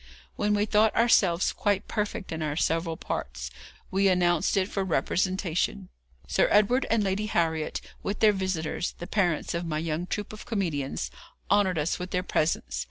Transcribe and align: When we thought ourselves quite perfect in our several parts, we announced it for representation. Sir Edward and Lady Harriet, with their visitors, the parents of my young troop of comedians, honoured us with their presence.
When 0.35 0.55
we 0.55 0.65
thought 0.65 0.95
ourselves 0.95 1.53
quite 1.53 1.87
perfect 1.87 2.31
in 2.31 2.41
our 2.41 2.55
several 2.55 2.97
parts, 2.97 3.51
we 3.91 4.07
announced 4.07 4.57
it 4.57 4.67
for 4.67 4.83
representation. 4.83 5.89
Sir 6.27 6.47
Edward 6.49 6.87
and 6.89 7.03
Lady 7.03 7.27
Harriet, 7.27 7.81
with 8.01 8.19
their 8.19 8.33
visitors, 8.33 8.95
the 8.97 9.05
parents 9.05 9.53
of 9.53 9.63
my 9.63 9.77
young 9.77 10.07
troop 10.07 10.33
of 10.33 10.47
comedians, 10.47 11.11
honoured 11.51 11.77
us 11.77 11.99
with 11.99 12.09
their 12.09 12.23
presence. 12.23 12.79